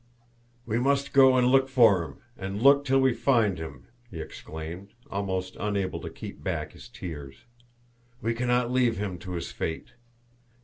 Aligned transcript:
"We 0.65 0.79
must 0.79 1.13
go 1.13 1.37
and 1.37 1.45
look 1.47 1.69
for 1.69 2.03
him, 2.03 2.17
and 2.35 2.59
look 2.59 2.85
till 2.85 2.99
we 2.99 3.13
find 3.13 3.59
him," 3.59 3.85
he 4.09 4.19
exclaimed, 4.19 4.95
almost 5.11 5.55
unable 5.59 5.99
to 5.99 6.09
keep 6.09 6.43
back 6.43 6.73
his 6.73 6.87
tears. 6.89 7.45
"We 8.19 8.33
cannot 8.33 8.71
leave 8.71 8.97
him 8.97 9.19
to 9.19 9.33
his 9.33 9.51
fate. 9.51 9.89